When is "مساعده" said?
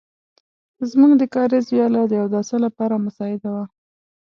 3.05-3.49